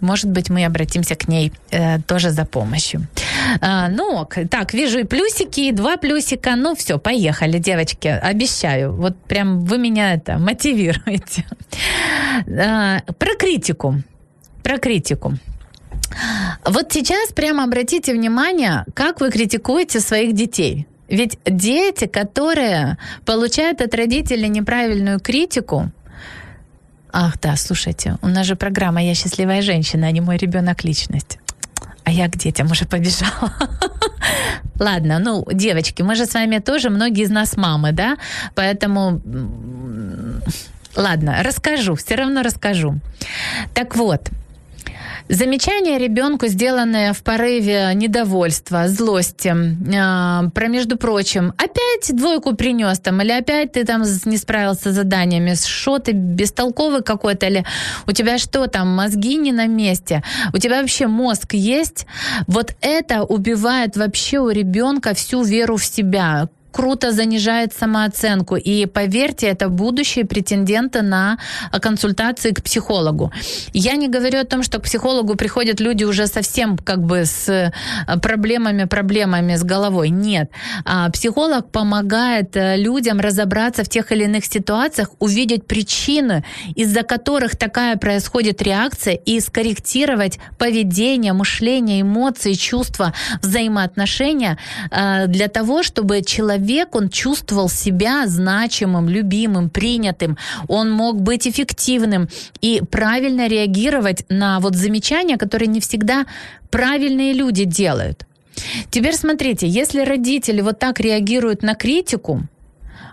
[0.00, 3.06] Может быть, мы обратимся к ней э, тоже за помощью.
[3.60, 6.56] А, ну, так, вижу и плюсики, и два плюсика.
[6.56, 8.92] Ну, все, поехали, девочки, обещаю.
[8.92, 11.44] Вот прям вы меня это мотивируете.
[12.48, 14.02] А, про критику.
[14.62, 15.34] Про критику.
[16.64, 20.86] Вот сейчас прямо обратите внимание, как вы критикуете своих детей.
[21.10, 22.96] Ведь дети, которые
[23.26, 25.90] получают от родителей неправильную критику,
[27.12, 31.38] Ах, да, слушайте, у нас же программа «Я счастливая женщина», а не мой ребенок личность.
[32.04, 33.52] А я к детям уже побежала.
[34.78, 38.16] Ладно, ну, девочки, мы же с вами тоже, многие из нас мамы, да?
[38.54, 39.20] Поэтому,
[40.94, 43.00] ладно, расскажу, все равно расскажу.
[43.74, 44.30] Так вот,
[45.32, 53.22] Замечания ребенку, сделанные в порыве недовольства, злости, э, про, между прочим, опять двойку принес там,
[53.22, 57.64] или опять ты там не справился с заданиями, что ты бестолковый какой-то, или
[58.08, 62.06] у тебя что там, мозги не на месте, у тебя вообще мозг есть,
[62.48, 68.56] вот это убивает вообще у ребенка всю веру в себя, круто занижает самооценку.
[68.56, 71.38] И поверьте, это будущие претенденты на
[71.80, 73.32] консультации к психологу.
[73.72, 77.48] Я не говорю о том, что к психологу приходят люди уже совсем как бы с
[77.48, 77.72] э,
[78.22, 80.10] проблемами, проблемами с головой.
[80.10, 80.50] Нет.
[80.84, 86.44] А психолог помогает э, людям разобраться в тех или иных ситуациях, увидеть причины,
[86.76, 94.58] из-за которых такая происходит реакция, и скорректировать поведение, мышление, эмоции, чувства, взаимоотношения
[94.90, 100.36] э, для того, чтобы человек человек, он чувствовал себя значимым, любимым, принятым,
[100.68, 102.28] он мог быть эффективным
[102.60, 106.26] и правильно реагировать на вот замечания, которые не всегда
[106.70, 108.26] правильные люди делают.
[108.90, 112.42] Теперь смотрите, если родители вот так реагируют на критику,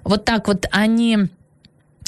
[0.04, 1.18] вот так вот они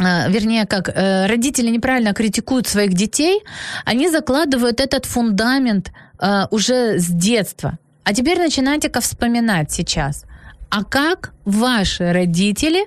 [0.02, 3.42] э, вернее, как э, родители неправильно критикуют своих детей,
[3.86, 7.78] они закладывают этот фундамент э, уже с детства.
[8.04, 10.26] А теперь начинайте-ка вспоминать сейчас
[10.70, 12.86] а как ваши родители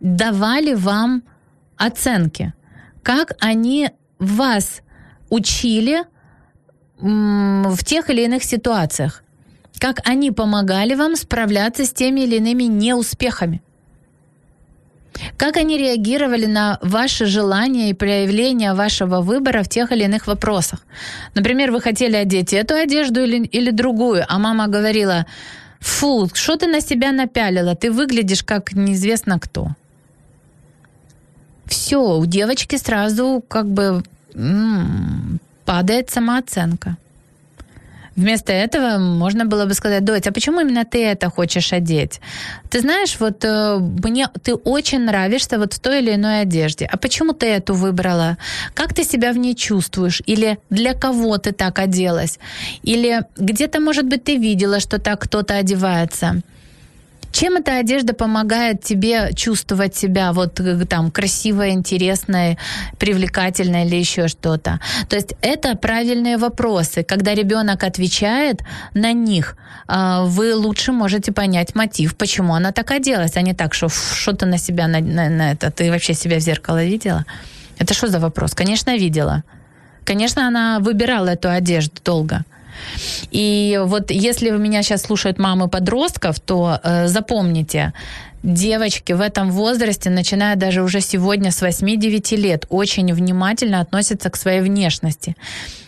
[0.00, 1.22] давали вам
[1.76, 2.52] оценки?
[3.02, 4.82] Как они вас
[5.30, 6.02] учили
[6.98, 9.22] в тех или иных ситуациях?
[9.78, 13.62] Как они помогали вам справляться с теми или иными неуспехами?
[15.36, 20.80] Как они реагировали на ваши желания и проявления вашего выбора в тех или иных вопросах?
[21.34, 25.26] Например, вы хотели одеть эту одежду или, или другую, а мама говорила,
[25.80, 27.74] Фу, что ты на себя напялила?
[27.74, 29.68] Ты выглядишь как неизвестно кто.
[31.66, 34.02] Все, у девочки сразу как бы
[34.34, 36.96] м-м, падает самооценка.
[38.16, 42.20] Вместо этого можно было бы сказать, Дочь, а почему именно ты это хочешь одеть?
[42.70, 46.88] Ты знаешь, вот э, мне ты очень нравишься вот в той или иной одежде.
[46.92, 48.38] А почему ты эту выбрала?
[48.74, 50.22] Как ты себя в ней чувствуешь?
[50.26, 52.38] Или для кого ты так оделась?
[52.82, 56.42] Или где-то, может быть, ты видела, что так кто-то одевается?
[57.36, 62.56] Чем эта одежда помогает тебе чувствовать себя вот э, там красивой, интересной,
[62.98, 64.80] привлекательной или еще что-то?
[65.10, 67.02] То есть это правильные вопросы.
[67.02, 68.62] Когда ребенок отвечает
[68.94, 73.74] на них, а, вы лучше можете понять мотив, почему она так оделась, а не так,
[73.74, 75.70] что что то на себя на, на, на это.
[75.70, 77.26] Ты вообще себя в зеркало видела?
[77.78, 78.54] Это что за вопрос?
[78.54, 79.42] Конечно, видела.
[80.06, 82.44] Конечно, она выбирала эту одежду долго.
[83.30, 87.92] И вот если у меня сейчас слушают мамы подростков, то э, запомните,
[88.42, 94.36] девочки в этом возрасте, начиная даже уже сегодня с 8-9 лет, очень внимательно относятся к
[94.36, 95.36] своей внешности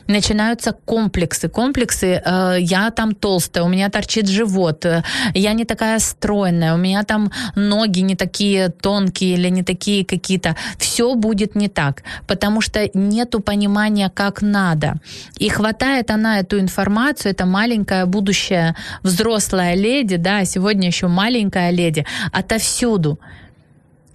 [0.08, 1.48] начинаются комплексы.
[1.48, 5.02] Комплексы, э, я там толстая, у меня торчит живот, э,
[5.34, 10.56] я не такая стройная, у меня там ноги не такие тонкие или не такие какие-то.
[10.78, 14.94] Все будет не так, потому что нету понимания, как надо.
[15.38, 22.06] И хватает она эту информацию, это маленькая будущая взрослая леди, да, сегодня еще маленькая леди,
[22.32, 23.18] отовсюду.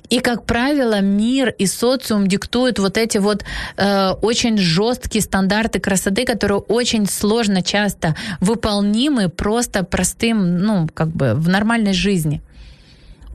[0.09, 3.43] И, как правило, мир и социум диктуют вот эти вот
[3.77, 11.33] э, очень жесткие стандарты красоты, которые очень сложно часто выполнимы просто простым, ну, как бы
[11.35, 12.41] в нормальной жизни.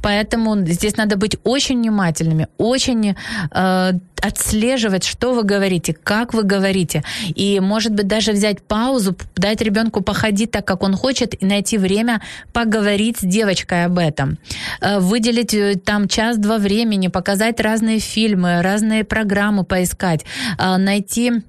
[0.02, 3.14] Поэтому здесь надо быть очень внимательными, очень
[3.50, 7.04] э, отслеживать, что вы говорите, как вы говорите.
[7.34, 11.78] И, может быть, даже взять паузу, дать ребенку походить так, как он хочет, и найти
[11.78, 12.20] время
[12.52, 14.38] поговорить с девочкой об этом.
[14.80, 20.24] Э, выделить э, там час-два времени, показать разные фильмы, разные программы поискать,
[20.58, 21.42] э, найти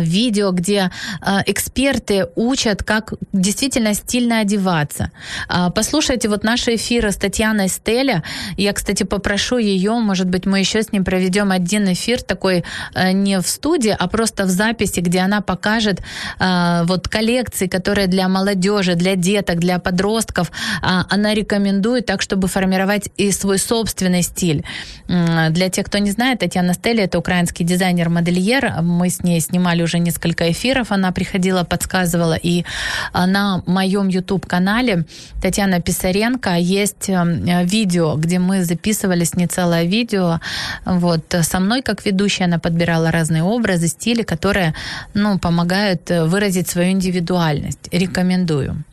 [0.00, 5.10] видео, где а, эксперты учат, как действительно стильно одеваться.
[5.48, 8.22] А, послушайте вот наши эфиры с Татьяной Стеля.
[8.56, 13.40] Я, кстати, попрошу ее, может быть, мы еще с ним проведем один эфир такой не
[13.40, 16.02] в студии, а просто в записи, где она покажет
[16.38, 20.52] вот коллекции, которые для молодежи, для деток, для подростков.
[20.82, 24.64] Она рекомендует так, чтобы формировать и свой собственный стиль.
[25.08, 28.82] Для тех, кто не знает, Татьяна Стеля— это украинский дизайнер-модельер.
[28.82, 32.36] Мы с ней снимаем снимали уже несколько эфиров, она приходила, подсказывала.
[32.44, 32.64] И
[33.12, 35.04] а, на моем YouTube-канале
[35.42, 40.40] Татьяна Писаренко есть э, видео, где мы записывали с ней целое видео.
[40.84, 44.74] Вот, со мной как ведущая она подбирала разные образы, стили, которые
[45.14, 47.88] ну, помогают э, выразить свою индивидуальность.
[47.92, 48.84] Рекомендую.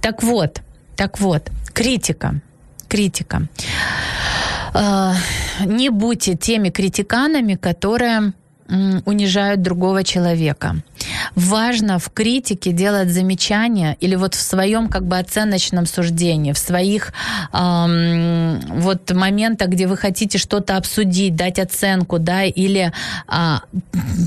[0.00, 0.60] Так вот,
[0.96, 2.34] так вот, критика.
[2.88, 3.48] Критика.
[4.74, 5.14] Э,
[5.66, 8.32] не будьте теми критиканами, которые
[8.68, 10.76] унижают другого человека.
[11.34, 17.12] Важно в критике делать замечания или вот в своем как бы оценочном суждении, в своих
[17.52, 22.92] эм, вот моментах, где вы хотите что-то обсудить, дать оценку, да, или,
[23.28, 23.54] э,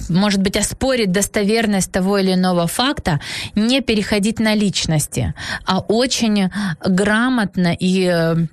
[0.10, 3.20] может быть, оспорить достоверность того или иного факта,
[3.56, 5.34] не переходить на личности,
[5.66, 6.52] а очень
[6.86, 8.48] грамотно и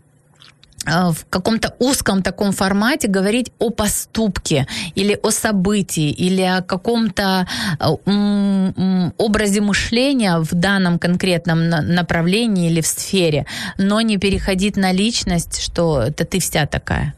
[0.86, 7.46] в каком-то узком таком формате говорить о поступке или о событии или о каком-то
[7.78, 13.46] э, образе мышления в данном конкретном направлении или в сфере,
[13.78, 17.14] но не переходить на личность, что это ты вся такая.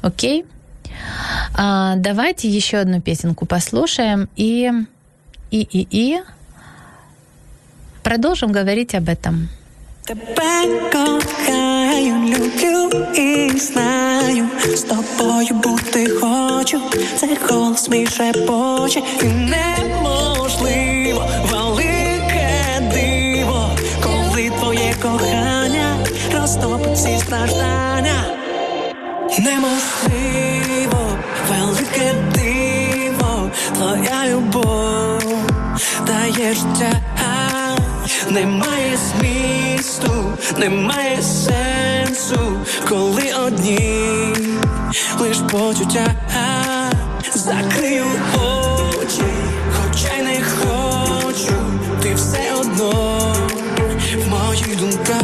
[0.00, 0.44] Окей?
[1.54, 4.70] А, давайте еще одну песенку послушаем и,
[5.50, 6.20] и, и, и
[8.02, 9.48] продолжим говорить об этом.
[10.04, 16.80] Тебе кохаю, люблю і знаю, з тобою бути хочу,
[17.16, 19.02] це голос мій шепоче.
[19.22, 23.70] І неможливо велике диво,
[24.02, 25.96] коли твоє кохання
[26.34, 28.24] розтопить всі страждання,
[29.38, 35.22] неможливо, велике диво, твоя любов
[36.06, 37.11] дає життя
[38.32, 40.12] немає змісту,
[40.58, 42.40] немає сенсу,
[42.88, 44.34] коли одні
[45.20, 46.14] лиш почуття
[47.34, 48.04] закрию
[48.34, 49.22] очі,
[49.72, 51.54] хоча й не хочу,
[52.02, 53.34] ти все одно
[54.16, 55.22] в моїх думках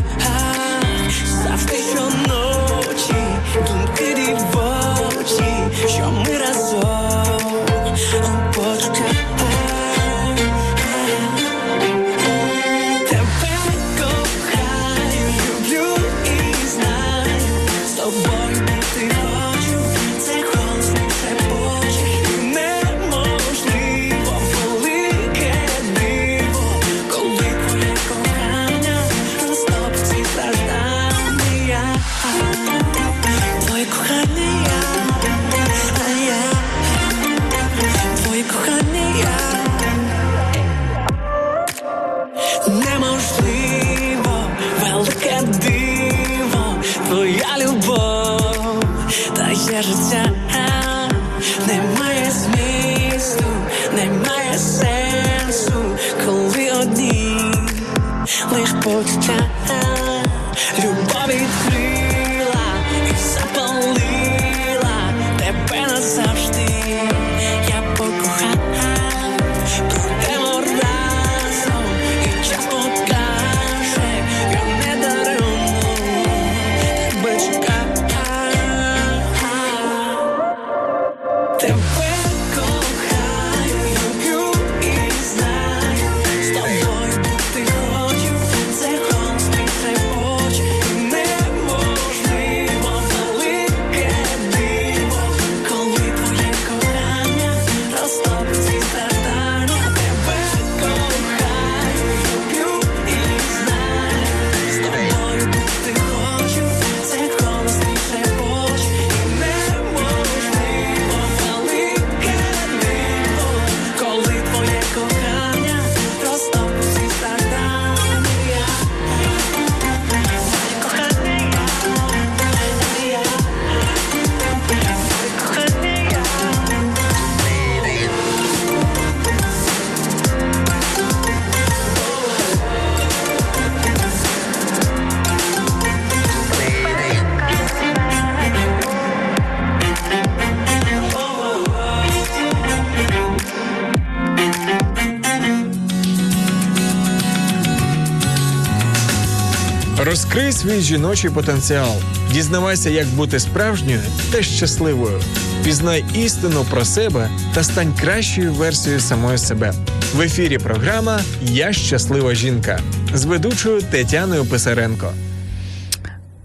[150.79, 151.95] Розкрий жіночий потенціал.
[152.33, 154.01] Дізнавайся, як бути справжньою
[154.33, 155.20] та щасливою.
[155.64, 159.72] Пізнай істину про себе та стань кращою версією самої себе.
[160.14, 162.81] В ефірі програма Я щаслива жінка
[163.14, 165.12] з ведучою Тетяною Писаренко.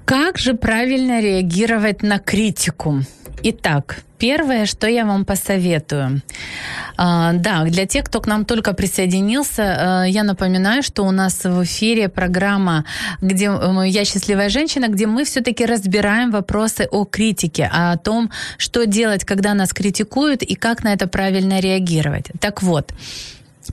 [0.06, 3.02] Как же правильно реагировать на критику?
[3.44, 6.22] Итак, первое, что я вам посоветую.
[6.98, 11.44] А, да, для тех, кто к нам только присоединился, а, я напоминаю, что у нас
[11.44, 12.86] в эфире программа,
[13.22, 13.52] где
[13.86, 19.54] «Я счастливая женщина», где мы все-таки разбираем вопросы о критике, о том, что делать, когда
[19.54, 22.26] нас критикуют и как на это правильно реагировать.
[22.40, 22.92] Так вот,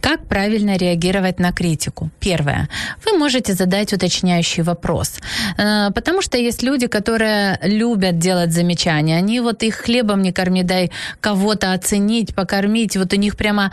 [0.01, 2.11] Как правильно реагировать на критику?
[2.21, 2.69] Первое.
[3.05, 5.19] Вы можете задать уточняющий вопрос.
[5.59, 9.17] Э, потому что есть люди, которые любят делать замечания.
[9.17, 12.97] Они вот их хлебом не корми, дай кого-то оценить, покормить.
[12.97, 13.73] Вот у них прямо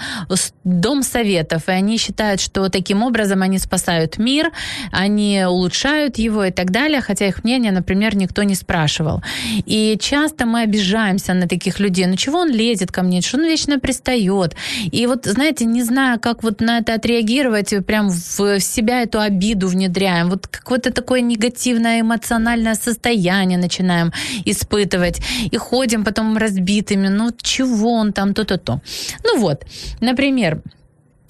[0.63, 1.63] дом советов.
[1.67, 4.51] И они считают, что таким образом они спасают мир,
[4.91, 7.01] они улучшают его и так далее.
[7.01, 9.21] Хотя их мнение, например, никто не спрашивал.
[9.65, 12.07] И часто мы обижаемся на таких людей.
[12.07, 13.21] Ну чего он лезет ко мне?
[13.21, 14.55] Что он вечно пристает?
[14.91, 19.67] И вот, знаете, не знаю, как вот на это отреагировать, прям в себя эту обиду
[19.67, 24.13] внедряем, вот какое-то такое негативное эмоциональное состояние начинаем
[24.45, 28.81] испытывать, и ходим потом разбитыми, ну чего он там, то-то-то.
[29.23, 29.65] Ну вот,
[29.99, 30.61] например,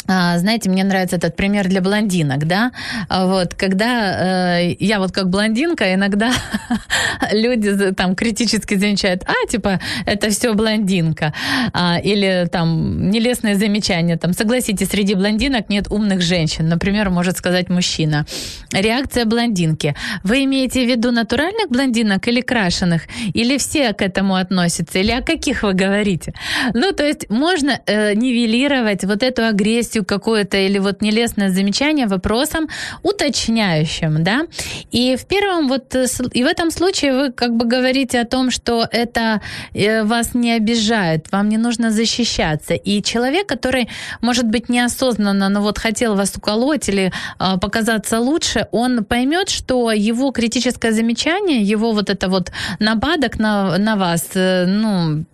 [0.08, 2.72] знаете, мне нравится этот пример для блондинок, да,
[3.10, 6.32] а вот, когда э, я вот как блондинка, иногда
[7.32, 11.34] люди там критически замечают, а, типа, это все блондинка,
[11.74, 17.70] а, или там нелестное замечание, там, согласитесь, среди блондинок нет умных женщин, например, может сказать
[17.70, 18.26] мужчина.
[18.72, 19.96] Реакция блондинки.
[20.24, 23.04] Вы имеете в виду натуральных блондинок или крашеных?
[23.34, 25.00] Или все к этому относятся?
[25.00, 26.34] Или о каких вы говорите?
[26.74, 32.08] Ну, то есть можно э, нивелировать вот эту агрессию, грубостью какое-то или вот нелестное замечание
[32.08, 32.68] вопросом
[33.04, 34.46] уточняющим, да.
[34.92, 38.52] И в первом вот, э, и в этом случае вы как бы говорите о том,
[38.52, 39.42] что это
[39.74, 42.74] э, вас не обижает, вам не нужно защищаться.
[42.74, 43.88] И человек, который,
[44.22, 49.92] может быть, неосознанно, но вот хотел вас уколоть или э, показаться лучше, он поймет, что
[49.92, 55.26] его критическое замечание, его вот это вот нападок на, на вас, э, ну,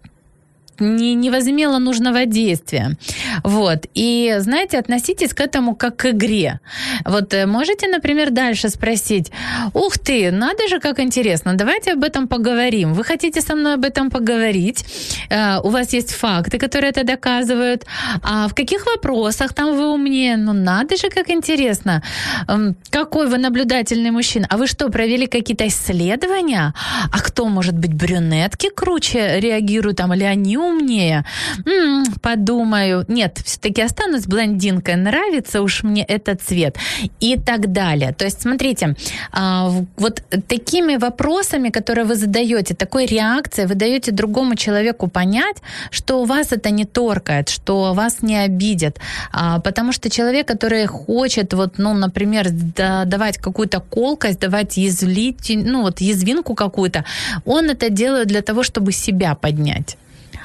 [0.80, 2.98] не, не возымела нужного действия.
[3.44, 3.86] Вот.
[3.94, 6.60] И, знаете, относитесь к этому как к игре.
[7.06, 9.32] Вот э, можете, например, дальше спросить,
[9.74, 12.94] ух ты, надо же, как интересно, давайте об этом поговорим.
[12.94, 14.86] Вы хотите со мной об этом поговорить?
[15.30, 17.86] Э, у вас есть факты, которые это доказывают.
[18.22, 20.38] А в каких вопросах там вы умнее?
[20.38, 22.02] Ну, надо же, как интересно.
[22.48, 24.48] Эм, какой вы наблюдательный мужчина.
[24.50, 26.74] А вы что, провели какие-то исследования?
[27.12, 31.26] А кто, может быть, брюнетки круче реагируют там, или они умнее.
[31.66, 36.78] М-м, подумаю, нет, все-таки останусь блондинкой, нравится уж мне этот цвет.
[37.20, 38.14] И так далее.
[38.14, 38.96] То есть, смотрите,
[39.32, 45.58] а, вот такими вопросами, которые вы задаете, такой реакцией вы даете другому человеку понять,
[45.92, 49.00] что у вас это не торкает, что вас не обидят,
[49.32, 52.50] а, потому что человек, который хочет, вот, ну, например,
[53.06, 57.06] давать какую-то колкость, давать язвлить, ну, вот язвинку какую-то,
[57.46, 59.98] он это делает для того, чтобы себя поднять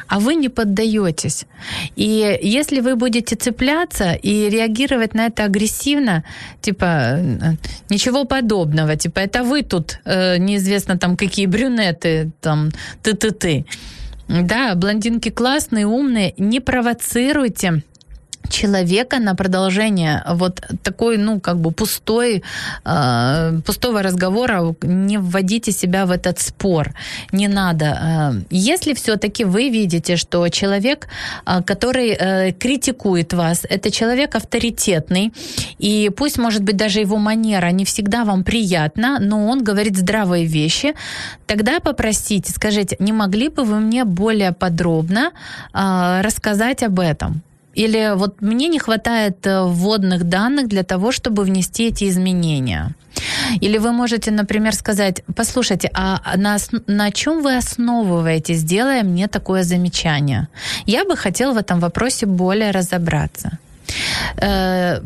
[0.09, 1.45] а вы не поддаетесь.
[1.97, 6.25] И если вы будете цепляться и реагировать на это агрессивно,
[6.61, 7.55] типа э,
[7.91, 12.71] ничего подобного, типа это вы тут э, неизвестно там какие брюнеты, там
[13.03, 13.67] ты-ты-ты.
[14.29, 17.83] Да, блондинки классные, умные, не провоцируйте
[18.49, 22.43] человека на продолжение вот такой, ну, как бы пустой,
[22.85, 26.95] э, пустого разговора, не вводите себя в этот спор,
[27.33, 27.85] не надо.
[27.85, 31.09] Э, если все-таки вы видите, что человек,
[31.47, 35.33] э, который э, критикует вас, это человек авторитетный,
[35.79, 40.47] и пусть, может быть, даже его манера не всегда вам приятна, но он говорит здравые
[40.47, 40.95] вещи,
[41.47, 45.33] тогда попросите, скажите, не могли бы вы мне более подробно
[45.75, 47.43] э, рассказать об этом?
[47.79, 52.95] Или вот мне не хватает э, вводных данных для того, чтобы внести эти изменения.
[53.63, 56.57] Или вы можете, например, сказать, послушайте, а на,
[56.87, 60.49] на чем вы основываетесь, делая мне такое замечание?
[60.87, 63.59] Я бы хотел в этом вопросе более разобраться.
[64.43, 65.01] Э,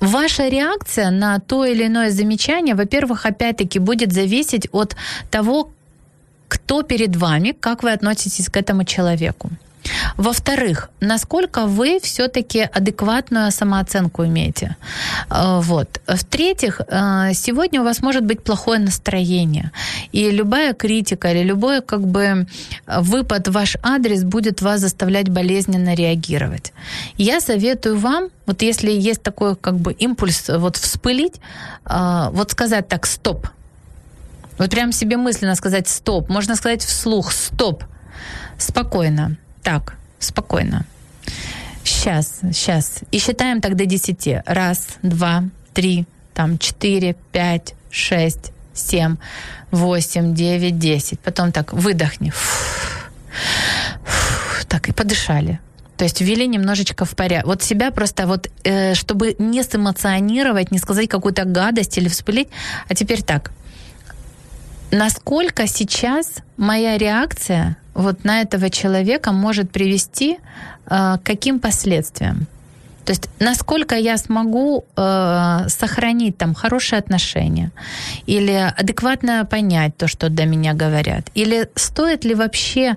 [0.00, 4.96] ваша реакция на то или иное замечание, во-первых, опять-таки будет зависеть от
[5.30, 5.70] того,
[6.48, 9.50] кто перед вами, как вы относитесь к этому человеку.
[10.16, 14.76] Во-вторых, насколько вы все-таки адекватную самооценку имеете.
[15.30, 16.00] Э, вот.
[16.06, 19.70] В-третьих, э, сегодня у вас может быть плохое настроение.
[20.12, 22.46] И любая критика или любой как бы
[22.86, 26.72] выпад в ваш адрес будет вас заставлять болезненно реагировать.
[27.16, 31.40] Я советую вам, вот если есть такой как бы импульс вот вспылить,
[31.84, 33.48] э, вот сказать так, стоп.
[34.58, 36.28] Вот прям себе мысленно сказать стоп.
[36.28, 37.84] Можно сказать вслух стоп.
[38.58, 39.36] Спокойно
[39.68, 40.86] так, спокойно.
[41.84, 43.00] Сейчас, сейчас.
[43.10, 44.44] И считаем так до 10.
[44.46, 45.44] Раз, два,
[45.74, 49.16] три, там, четыре, пять, шесть, семь,
[49.70, 51.20] восемь, девять, десять.
[51.20, 52.30] Потом так, выдохни.
[52.30, 53.10] Фу.
[54.04, 54.66] Фу.
[54.68, 55.60] Так, и подышали.
[55.98, 57.46] То есть ввели немножечко в порядок.
[57.48, 62.48] Вот себя просто вот, э, чтобы не сэмоционировать, не сказать какую-то гадость или вспылить.
[62.88, 63.50] А теперь так.
[64.90, 70.38] Насколько сейчас моя реакция вот на этого человека может привести
[70.86, 72.46] э, к каким последствиям.
[73.04, 77.70] То есть насколько я смогу э, сохранить там хорошие отношения
[78.26, 82.96] или адекватно понять то, что до меня говорят, или стоит ли вообще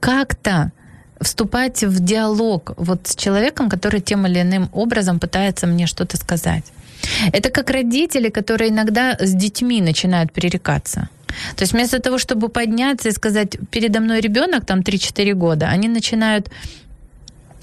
[0.00, 0.72] как-то
[1.20, 6.64] вступать в диалог вот с человеком, который тем или иным образом пытается мне что-то сказать.
[7.32, 11.08] Это как родители, которые иногда с детьми начинают перерекаться.
[11.56, 15.88] То есть вместо того, чтобы подняться и сказать, передо мной ребенок, там 3-4 года, они
[15.88, 16.50] начинают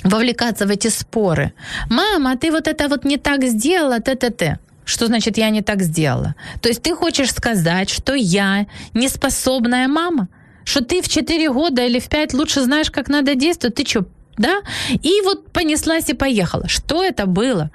[0.04, 1.54] вовлекаться в эти споры.
[1.90, 4.60] Мама, ты вот это вот не так сделала, т-т-т.
[4.84, 6.36] Что значит я не так сделала?
[6.62, 10.28] То есть ты хочешь сказать, что я неспособная мама?
[10.66, 13.76] Что ты в 4 года или в 5 лучше знаешь, как надо действовать?
[13.76, 14.06] Ты что,
[14.38, 14.62] да?
[14.90, 16.68] И вот понеслась и поехала.
[16.68, 17.70] Что это было?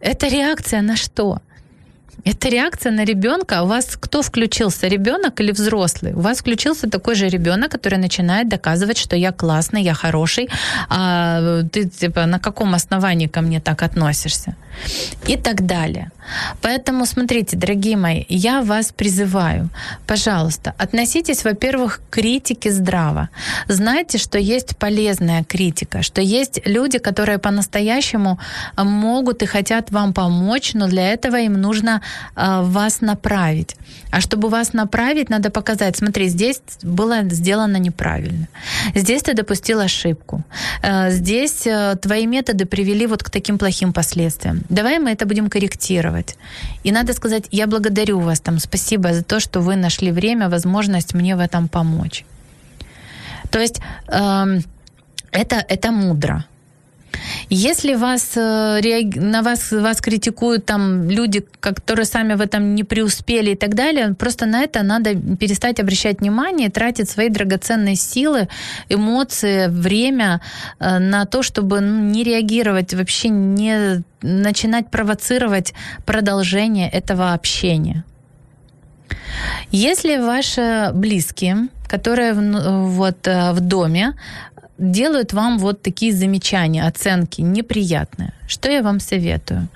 [0.00, 1.38] Это реакция на что?
[2.24, 3.62] Это реакция на ребенка.
[3.62, 6.12] У вас кто включился, ребенок или взрослый?
[6.12, 10.48] У вас включился такой же ребенок, который начинает доказывать, что я классный, я хороший.
[10.88, 14.54] А ты типа на каком основании ко мне так относишься?
[15.28, 16.10] И так далее.
[16.62, 19.68] Поэтому смотрите, дорогие мои, я вас призываю,
[20.06, 23.28] пожалуйста, относитесь, во-первых, к критике здраво.
[23.68, 28.38] Знайте, что есть полезная критика, что есть люди, которые по-настоящему
[28.76, 33.76] могут и хотят вам помочь, но для этого им нужно э, вас направить.
[34.10, 38.48] А чтобы вас направить, надо показать, смотри, здесь было сделано неправильно,
[38.94, 40.42] здесь ты допустил ошибку,
[40.82, 44.62] э, здесь э, твои методы привели вот к таким плохим последствиям.
[44.68, 46.36] Давай мы это будем корректировать.
[46.84, 51.14] И надо сказать, я благодарю вас там, спасибо за то, что вы нашли время, возможность
[51.14, 52.24] мне в этом помочь.
[53.50, 54.60] То есть э,
[55.30, 56.44] это, это мудро.
[57.48, 58.80] Если вас, э,
[59.16, 64.14] на вас, вас критикуют там люди, которые сами в этом не преуспели и так далее,
[64.14, 68.48] просто на это надо перестать обращать внимание, тратить свои драгоценные силы,
[68.88, 70.40] эмоции, время
[70.78, 78.04] э, на то, чтобы ну, не реагировать, вообще не начинать провоцировать продолжение этого общения.
[79.70, 84.14] Если ваши близкие, которые вот э, в доме,
[84.80, 88.32] делают вам вот такие замечания, оценки неприятные.
[88.48, 89.68] Что я вам советую?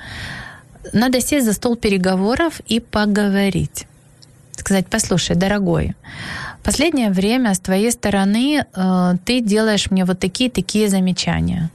[0.92, 3.86] Надо сесть за стол переговоров и поговорить.
[4.56, 5.94] Сказать, послушай, дорогой,
[6.62, 11.70] последнее время с твоей стороны э, ты делаешь мне вот такие-такие замечания.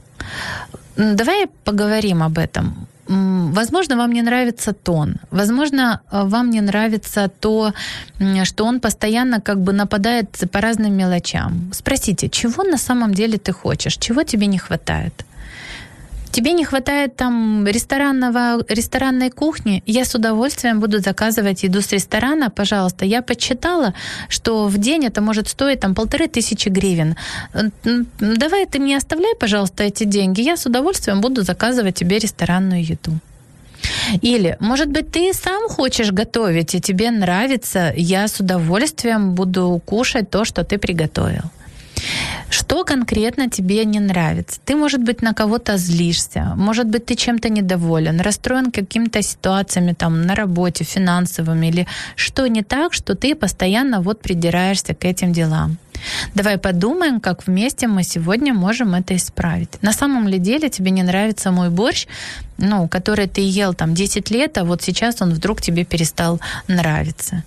[0.96, 7.72] Давай поговорим об этом возможно, вам не нравится тон, возможно, э, вам не нравится то,
[8.44, 11.70] что он постоянно как бы нападает по разным мелочам.
[11.72, 15.24] Спросите, чего на самом деле ты хочешь, чего тебе не хватает?
[16.32, 22.50] Тебе не хватает там ресторанного, ресторанной кухни, я с удовольствием буду заказывать еду с ресторана,
[22.50, 23.04] пожалуйста.
[23.04, 23.94] Я подсчитала,
[24.28, 27.16] что в день это может стоить там полторы тысячи гривен.
[28.20, 33.12] Давай ты мне оставляй, пожалуйста, эти деньги, я с удовольствием буду заказывать тебе ресторанную еду.
[34.22, 40.30] Или, может быть, ты сам хочешь готовить, и тебе нравится, я с удовольствием буду кушать
[40.30, 41.44] то, что ты приготовил.
[42.50, 44.60] Что конкретно тебе не нравится?
[44.64, 50.22] Ты, может быть, на кого-то злишься, может быть, ты чем-то недоволен, расстроен какими-то ситуациями там
[50.22, 51.86] на работе, финансовыми, или
[52.16, 55.78] что не так, что ты постоянно вот придираешься к этим делам.
[56.34, 59.82] Давай подумаем, как вместе мы сегодня можем это исправить.
[59.82, 62.06] На самом ли деле тебе не нравится мой борщ,
[62.58, 67.42] ну, который ты ел там 10 лет, а вот сейчас он вдруг тебе перестал нравиться.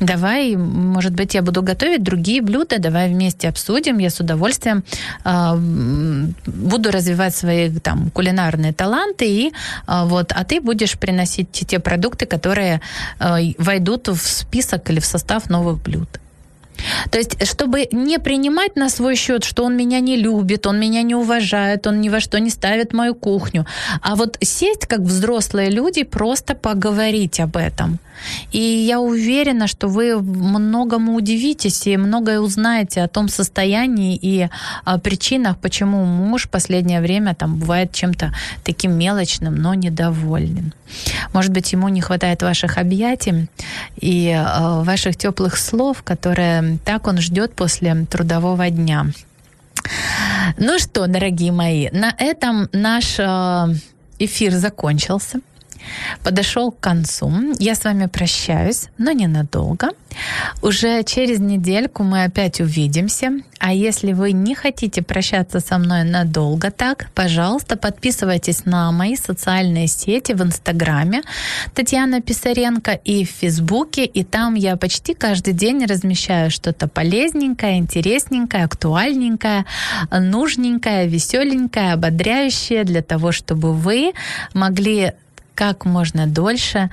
[0.00, 3.98] Давай, может быть, я буду готовить другие блюда, давай вместе обсудим.
[3.98, 4.82] Я с удовольствием
[5.24, 5.56] э,
[6.46, 9.52] буду развивать свои там кулинарные таланты, и,
[9.88, 12.80] э, вот, а ты будешь приносить те продукты, которые
[13.20, 16.08] э, войдут в список или в состав новых блюд.
[17.10, 21.02] То есть, чтобы не принимать на свой счет, что он меня не любит, он меня
[21.02, 23.66] не уважает, он ни во что не ставит мою кухню,
[24.02, 27.98] а вот сесть как взрослые люди, просто поговорить об этом.
[28.52, 34.48] И я уверена, что вы многому удивитесь и многое узнаете о том состоянии и
[34.84, 38.32] о причинах, почему муж в последнее время там бывает чем-то
[38.64, 40.72] таким мелочным, но недоволен.
[41.32, 43.48] Может быть, ему не хватает ваших объятий
[44.00, 49.06] и э, ваших теплых слов, которые так он ждет после трудового дня.
[50.58, 53.66] Ну что, дорогие мои, на этом наш э,
[54.18, 55.40] эфир закончился.
[56.22, 57.32] Подошел к концу.
[57.58, 59.88] Я с вами прощаюсь, но ненадолго.
[60.62, 63.32] Уже через недельку мы опять увидимся.
[63.58, 69.86] А если вы не хотите прощаться со мной надолго так, пожалуйста, подписывайтесь на мои социальные
[69.86, 71.22] сети в Инстаграме
[71.74, 74.04] Татьяна Писаренко и в Фейсбуке.
[74.04, 79.64] И там я почти каждый день размещаю что-то полезненькое, интересненькое, актуальненькое,
[80.10, 84.12] нужненькое, веселенькое, ободряющее для того, чтобы вы
[84.54, 85.12] могли
[85.55, 86.89] как можно дольше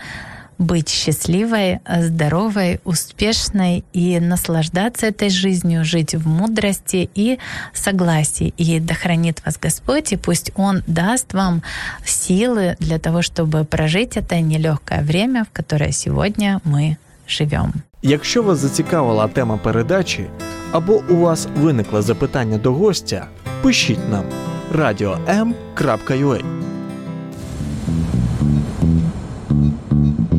[0.58, 7.38] быть счастливой, здоровой, успешной и наслаждаться этой жизнью, жить в мудрости и
[7.72, 8.54] согласии.
[8.56, 11.62] И да хранит вас Господь, и пусть Он даст вам
[12.04, 16.96] силы для того, чтобы прожить это нелегкое время, в которое сегодня мы
[17.28, 17.72] живем.
[18.02, 20.26] Якщо вас зацікавила тема передачі
[20.72, 23.26] або у вас виникло запитання до гостя,
[23.62, 24.24] пишіть нам
[24.72, 26.44] radio.m.ua